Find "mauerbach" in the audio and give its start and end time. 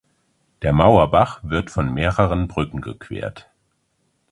0.73-1.41